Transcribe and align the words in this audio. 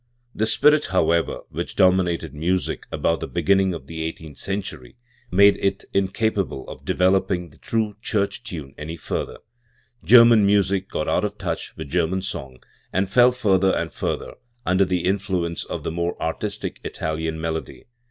The 0.33 0.47
spirit, 0.47 0.85
however, 0.87 1.41
which 1.51 1.75
dominated 1.75 2.33
music 2.33 2.87
about 2.91 3.19
the 3.19 3.27
beginning 3.27 3.75
of 3.75 3.85
the 3.85 4.01
eighteenth 4.01 4.39
century 4.39 4.95
made 5.29 5.57
it 5.57 5.85
incapable 5.93 6.67
of 6.67 6.83
developing 6.83 7.49
the 7.51 7.59
true 7.59 7.95
church 8.01 8.43
time 8.43 8.73
any 8.79 8.97
further. 8.97 9.37
German 10.03 10.43
music 10.43 10.89
got 10.89 11.07
out 11.07 11.23
of 11.23 11.37
touch 11.37 11.77
with 11.77 11.89
German 11.89 12.23
song, 12.23 12.63
and 12.91 13.11
fell 13.11 13.31
further 13.31 13.75
and 13.75 13.91
further 13.91 14.33
under 14.65 14.85
the 14.85 15.05
influence 15.05 15.65
of 15.65 15.83
the 15.83 15.91
more 15.91 16.17
'"artistic" 16.19 16.79
Italian 16.83 17.39
melody. 17.39 17.85